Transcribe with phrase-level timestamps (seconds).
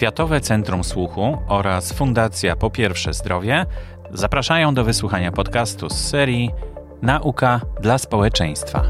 [0.00, 3.66] Światowe Centrum Słuchu oraz Fundacja Po Pierwsze Zdrowie
[4.10, 6.50] zapraszają do wysłuchania podcastu z serii
[7.02, 8.82] Nauka dla społeczeństwa.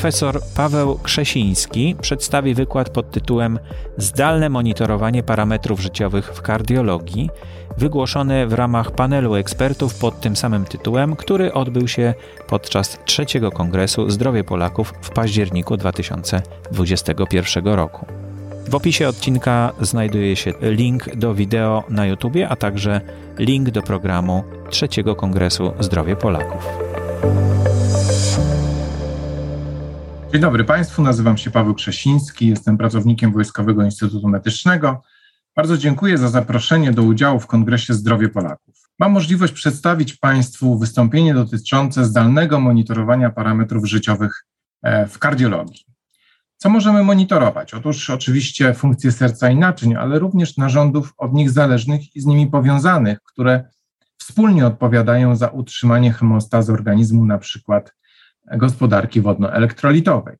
[0.00, 3.58] Profesor Paweł Krzesiński przedstawi wykład pod tytułem
[3.96, 7.30] Zdalne monitorowanie parametrów życiowych w kardiologii,
[7.78, 12.14] wygłoszony w ramach panelu ekspertów pod tym samym tytułem, który odbył się
[12.48, 18.06] podczas trzeciego kongresu Zdrowie Polaków w październiku 2021 roku.
[18.68, 23.00] W opisie odcinka znajduje się link do wideo na YouTube, a także
[23.38, 26.66] link do programu trzeciego kongresu Zdrowie Polaków.
[30.32, 35.02] Dzień dobry Państwu, nazywam się Paweł Krzesiński, jestem pracownikiem Wojskowego Instytutu Medycznego.
[35.56, 38.74] Bardzo dziękuję za zaproszenie do udziału w Kongresie Zdrowie Polaków.
[38.98, 44.46] Mam możliwość przedstawić Państwu wystąpienie dotyczące zdalnego monitorowania parametrów życiowych
[44.82, 45.84] e, w kardiologii.
[46.56, 47.74] Co możemy monitorować?
[47.74, 52.46] Otóż oczywiście funkcje serca i naczyń, ale również narządów od nich zależnych i z nimi
[52.46, 53.64] powiązanych, które
[54.18, 57.92] wspólnie odpowiadają za utrzymanie hemostazy organizmu, na przykład
[58.56, 60.36] gospodarki wodno-elektrolitowej.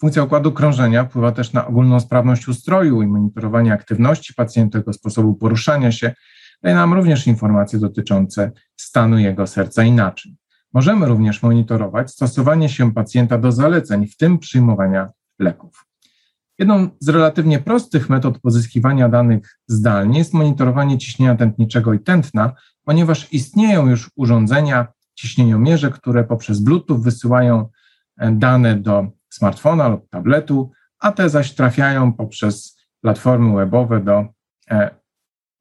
[0.00, 5.34] Funkcja układu krążenia wpływa też na ogólną sprawność ustroju i monitorowanie aktywności pacjenta, jego sposobu
[5.34, 6.14] poruszania się.
[6.62, 10.36] Daje nam również informacje dotyczące stanu jego serca i naczyń.
[10.72, 15.86] Możemy również monitorować stosowanie się pacjenta do zaleceń, w tym przyjmowania leków.
[16.58, 22.52] Jedną z relatywnie prostych metod pozyskiwania danych zdalnie jest monitorowanie ciśnienia tętniczego i tętna,
[22.84, 27.68] ponieważ istnieją już urządzenia ciśnieniomierze, które poprzez Bluetooth wysyłają
[28.16, 34.26] e, dane do smartfona lub tabletu, a te zaś trafiają poprzez platformy webowe do
[34.70, 34.90] e,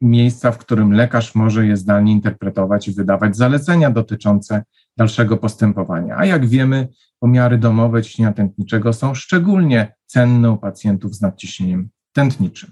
[0.02, 4.64] miejsca, w którym lekarz może je zdalnie interpretować i wydawać zalecenia dotyczące
[4.98, 6.18] dalszego postępowania.
[6.18, 6.88] A jak wiemy,
[7.20, 12.72] pomiary domowe ciśnienia tętniczego są szczególnie cenne u pacjentów z nadciśnieniem tętniczym.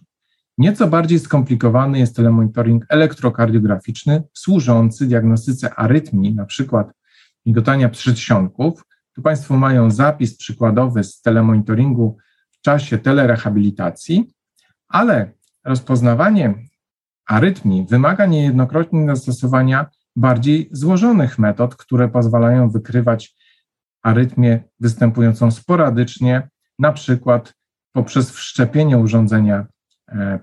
[0.57, 6.91] Nieco bardziej skomplikowany jest telemonitoring elektrokardiograficzny służący diagnostyce arytmii, na przykład
[7.45, 8.85] migotania przedsionków.
[9.15, 12.17] Tu Państwo mają zapis przykładowy z telemonitoringu
[12.51, 14.33] w czasie telerehabilitacji,
[14.87, 15.31] ale
[15.63, 16.53] rozpoznawanie
[17.27, 23.35] arytmii wymaga niejednokrotnie zastosowania bardziej złożonych metod, które pozwalają wykrywać
[24.01, 26.49] arytmię występującą sporadycznie,
[26.79, 27.53] na przykład
[27.91, 29.65] poprzez wszczepienie urządzenia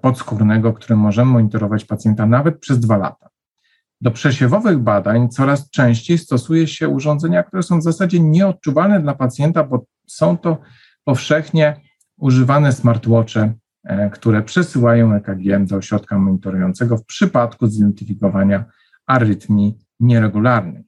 [0.01, 3.29] podskórnego, którym możemy monitorować pacjenta nawet przez dwa lata.
[4.01, 9.65] Do przesiewowych badań coraz częściej stosuje się urządzenia, które są w zasadzie nieodczuwalne dla pacjenta,
[9.65, 10.59] bo są to
[11.05, 11.81] powszechnie
[12.17, 13.53] używane smartwatche,
[13.85, 18.65] e, które przesyłają EKG do ośrodka monitorującego w przypadku zidentyfikowania
[19.07, 20.85] arytmii nieregularnej.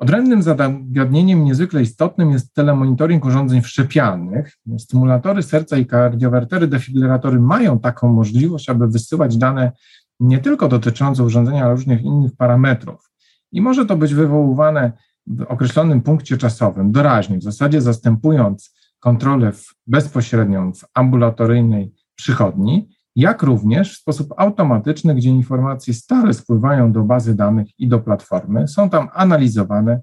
[0.00, 4.58] Odrębnym zagadnieniem niezwykle istotnym jest telemonitoring urządzeń wszczepialnych.
[4.78, 9.72] Stymulatory serca i kardiowertery, defibrilatory mają taką możliwość, aby wysyłać dane
[10.20, 13.10] nie tylko dotyczące urządzenia, ale różnych innych parametrów.
[13.52, 14.92] I może to być wywoływane
[15.26, 23.42] w określonym punkcie czasowym, doraźnie, w zasadzie zastępując kontrolę w, bezpośrednią w ambulatoryjnej przychodni, jak
[23.42, 28.90] również w sposób automatyczny, gdzie informacje stale spływają do bazy danych i do platformy, są
[28.90, 30.00] tam analizowane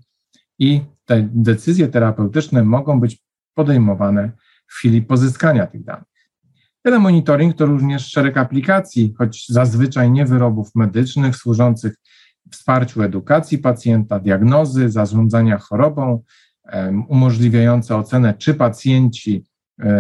[0.60, 3.24] i te decyzje terapeutyczne mogą być
[3.54, 4.32] podejmowane
[4.68, 6.08] w chwili pozyskania tych danych.
[6.84, 11.96] Telemonitoring to również szereg aplikacji, choć zazwyczaj nie wyrobów medycznych służących
[12.52, 16.24] wsparciu edukacji pacjenta, diagnozy, zarządzania chorobą,
[17.08, 19.46] umożliwiające ocenę, czy pacjenci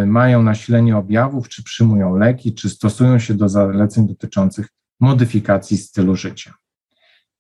[0.06, 4.68] mają nasilenie objawów, czy przyjmują leki, czy stosują się do zaleceń dotyczących
[5.00, 6.54] modyfikacji stylu życia.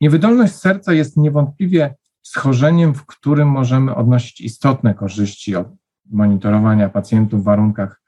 [0.01, 5.67] Niewydolność serca jest niewątpliwie schorzeniem, w którym możemy odnosić istotne korzyści od
[6.05, 8.01] monitorowania pacjentów w warunkach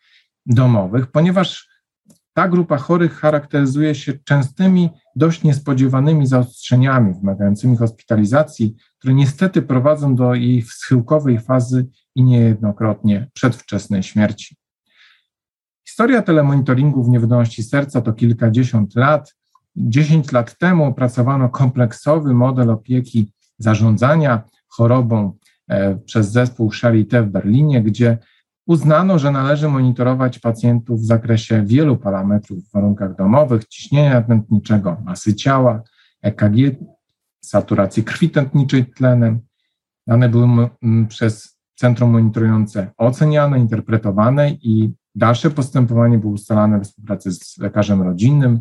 [0.46, 1.69] domowych, ponieważ
[2.39, 10.35] ta grupa chorych charakteryzuje się częstymi, dość niespodziewanymi zaostrzeniami wymagającymi hospitalizacji, które niestety prowadzą do
[10.35, 14.55] jej schyłkowej fazy i niejednokrotnie przedwczesnej śmierci.
[15.87, 19.35] Historia telemonitoringu w niewydolności serca to kilkadziesiąt lat.
[19.75, 25.37] Dziesięć lat temu opracowano kompleksowy model opieki zarządzania chorobą
[25.67, 28.17] e, przez zespół Charité w Berlinie, gdzie
[28.69, 35.35] uznano, że należy monitorować pacjentów w zakresie wielu parametrów w warunkach domowych, ciśnienia tętniczego, masy
[35.35, 35.81] ciała,
[36.21, 36.75] EKG,
[37.41, 39.39] saturacji krwi tętniczej tlenem.
[40.07, 40.69] Dane były
[41.07, 48.59] przez centrum monitorujące oceniane, interpretowane i dalsze postępowanie było ustalane w współpracy z lekarzem rodzinnym,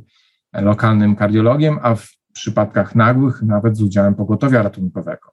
[0.52, 5.32] lokalnym kardiologiem, a w przypadkach nagłych nawet z udziałem pogotowia ratunkowego.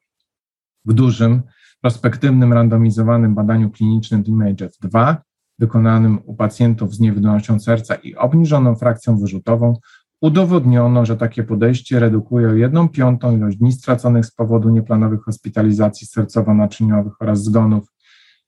[0.86, 1.42] w dużym,
[1.86, 5.16] prospektywnym, randomizowanym badaniu klinicznym IMAGE-F2,
[5.60, 9.74] wykonanym u pacjentów z niewydolnością serca i obniżoną frakcją wyrzutową,
[10.22, 16.08] udowodniono, że takie podejście redukuje o 1 piątą ilość dni straconych z powodu nieplanowych hospitalizacji
[16.08, 17.94] sercowo-naczyniowych oraz zgonów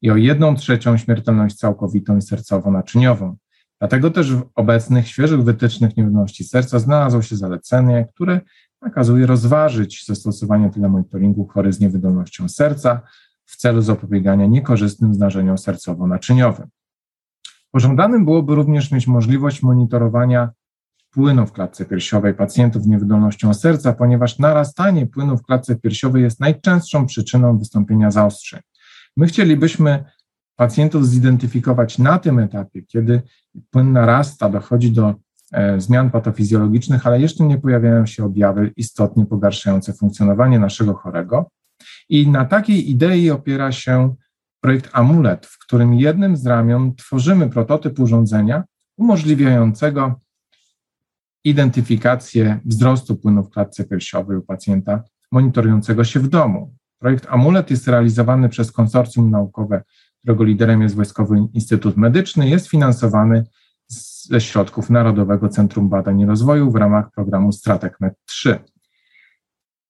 [0.01, 3.35] i o 1 trzecią śmiertelność całkowitą i sercowo-naczyniową.
[3.79, 8.41] Dlatego też w obecnych, świeżych wytycznych niewydolności serca znalazło się zalecenie, które
[8.81, 13.01] nakazuje rozważyć zastosowanie telemonitoringu chorych z niewydolnością serca
[13.47, 16.67] w celu zapobiegania niekorzystnym zdarzeniom sercowo-naczyniowym.
[17.71, 20.49] Pożądanym byłoby również mieć możliwość monitorowania
[21.11, 26.39] płynu w klatce piersiowej pacjentów z niewydolnością serca, ponieważ narastanie płynu w klatce piersiowej jest
[26.39, 28.61] najczęstszą przyczyną wystąpienia zaostrzeń.
[29.17, 30.03] My chcielibyśmy
[30.55, 33.21] pacjentów zidentyfikować na tym etapie, kiedy
[33.71, 35.13] płyn narasta, dochodzi do
[35.51, 41.49] e, zmian patofizjologicznych, ale jeszcze nie pojawiają się objawy istotnie pogarszające funkcjonowanie naszego chorego.
[42.09, 44.15] I na takiej idei opiera się
[44.61, 48.63] projekt Amulet, w którym jednym z ramion tworzymy prototyp urządzenia
[48.97, 50.19] umożliwiającego
[51.43, 56.75] identyfikację wzrostu płynu w klatce piersiowej u pacjenta monitorującego się w domu.
[56.99, 59.83] Projekt Amulet jest realizowany przez konsorcjum naukowe,
[60.19, 63.43] którego liderem jest Wojskowy Instytut Medyczny, jest finansowany
[64.29, 68.59] ze środków Narodowego Centrum Badań i Rozwoju w ramach programu Stratek Med 3.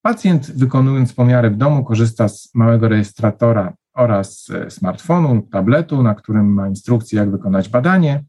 [0.08, 6.54] Pacjent wykonując pomiary w domu korzysta z małego rejestratora oraz e, smartfonu tabletu, na którym
[6.54, 8.24] ma instrukcję, jak wykonać badanie.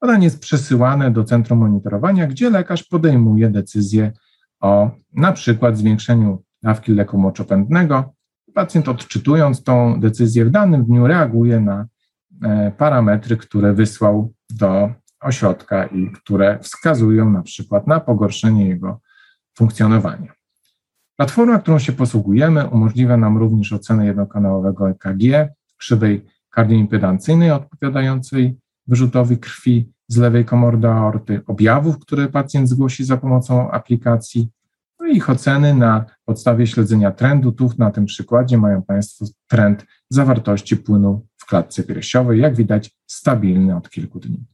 [0.00, 4.12] Badanie jest przesyłane do centrum monitorowania, gdzie lekarz podejmuje decyzję
[4.60, 8.14] o na przykład zwiększeniu dawki leku moczopędnego.
[8.54, 11.86] Pacjent odczytując tą decyzję w danym dniu reaguje na
[12.42, 19.00] e, parametry, które wysłał do ośrodka i które wskazują na przykład na pogorszenie jego
[19.58, 20.39] funkcjonowania.
[21.20, 29.92] Platforma, którą się posługujemy, umożliwia nam również ocenę jednokanałowego EKG, krzywej kardioimpedancyjnej odpowiadającej wyrzutowi krwi
[30.08, 34.48] z lewej komordy aorty, objawów, które pacjent zgłosi za pomocą aplikacji,
[35.00, 37.52] no i ich oceny na podstawie śledzenia trendu.
[37.52, 43.76] Tu na tym przykładzie mają Państwo trend zawartości płynu w klatce piersiowej, jak widać stabilny
[43.76, 44.46] od kilku dni.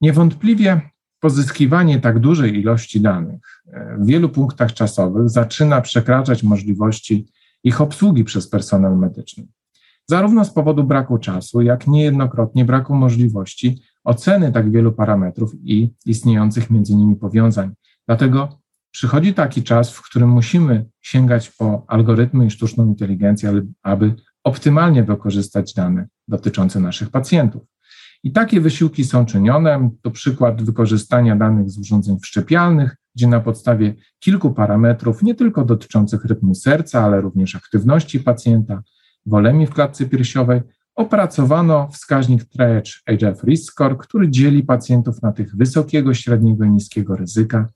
[0.00, 0.80] Niewątpliwie
[1.20, 7.28] pozyskiwanie tak dużej ilości danych e, w wielu punktach czasowych zaczyna przekraczać możliwości
[7.64, 9.46] ich obsługi przez personel medyczny.
[10.06, 16.70] Zarówno z powodu braku czasu, jak niejednokrotnie braku możliwości oceny tak wielu parametrów i istniejących
[16.70, 17.74] między nimi powiązań.
[18.06, 18.60] Dlatego
[18.90, 25.74] przychodzi taki czas, w którym musimy sięgać po algorytmy i sztuczną inteligencję, aby optymalnie wykorzystać
[25.74, 27.62] dane dotyczące naszych pacjentów.
[28.22, 29.90] I takie wysiłki są czynione.
[30.02, 36.24] To przykład wykorzystania danych z urządzeń wszczepialnych, gdzie na podstawie kilku parametrów, nie tylko dotyczących
[36.24, 38.82] rytmu serca, ale również aktywności pacjenta,
[39.26, 40.60] wolemi w klatce piersiowej,
[40.94, 47.16] opracowano wskaźnik Triage HF Risk Score, który dzieli pacjentów na tych wysokiego, średniego i niskiego
[47.16, 47.66] ryzyka.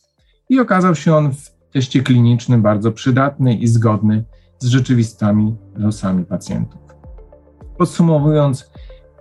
[0.49, 4.25] I okazał się on w teście klinicznym bardzo przydatny i zgodny
[4.59, 6.81] z rzeczywistymi losami pacjentów.
[7.79, 8.71] Podsumowując,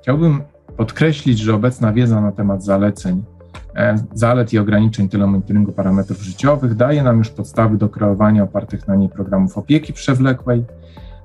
[0.01, 0.41] chciałbym
[0.77, 3.23] podkreślić, że obecna wiedza na temat zaleceń,
[3.75, 8.95] e, zalet i ograniczeń telemonitoringu parametrów życiowych daje nam już podstawy do kreowania opartych na
[8.95, 10.65] niej programów opieki przewlekłej,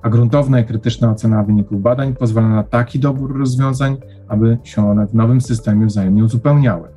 [0.01, 5.07] a gruntowna i krytyczna ocena wyników badań pozwala na taki dobór rozwiązań, aby się one
[5.07, 6.87] w nowym systemie wzajemnie uzupełniały.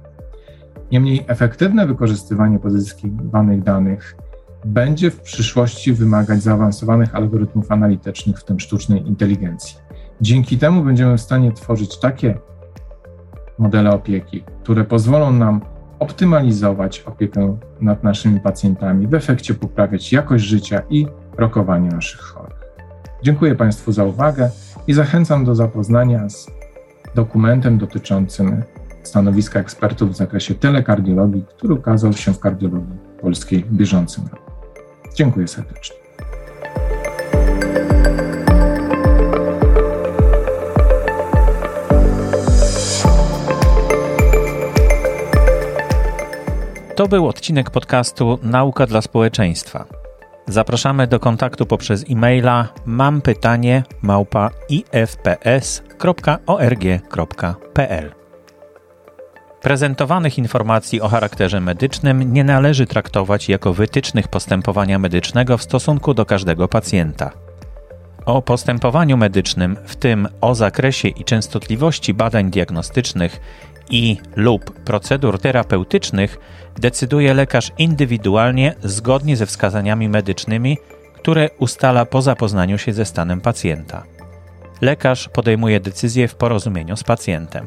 [0.93, 4.17] Niemniej efektywne wykorzystywanie pozyskiwanych danych
[4.65, 9.77] będzie w przyszłości wymagać zaawansowanych algorytmów analitycznych, w tym sztucznej inteligencji.
[10.21, 12.39] Dzięki temu będziemy w stanie tworzyć takie
[13.59, 15.61] modele opieki, które pozwolą nam
[15.99, 22.61] optymalizować opiekę nad naszymi pacjentami, w efekcie poprawiać jakość życia i rokowanie naszych chorych.
[23.23, 24.51] Dziękuję Państwu za uwagę
[24.87, 26.47] i zachęcam do zapoznania z
[27.15, 28.63] dokumentem dotyczącym
[29.03, 34.51] stanowiska ekspertów w zakresie telekardiologii, który ukazał się w kardiologii polskiej w bieżącym roku.
[35.15, 36.00] Dziękuję serdecznie.
[47.01, 49.85] To był odcinek podcastu Nauka dla społeczeństwa.
[50.47, 53.23] Zapraszamy do kontaktu poprzez e-maila mam.
[59.61, 66.27] Prezentowanych informacji o charakterze medycznym nie należy traktować jako wytycznych postępowania medycznego w stosunku do
[66.27, 67.31] każdego pacjenta.
[68.27, 73.41] O postępowaniu medycznym, w tym o zakresie i częstotliwości badań diagnostycznych
[73.91, 76.39] i lub procedur terapeutycznych
[76.79, 80.79] decyduje lekarz indywidualnie zgodnie ze wskazaniami medycznymi,
[81.15, 84.03] które ustala po zapoznaniu się ze stanem pacjenta.
[84.81, 87.67] Lekarz podejmuje decyzję w porozumieniu z pacjentem.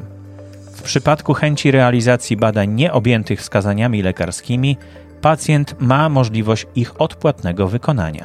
[0.74, 4.76] W przypadku chęci realizacji badań nieobjętych wskazaniami lekarskimi,
[5.20, 8.24] pacjent ma możliwość ich odpłatnego wykonania.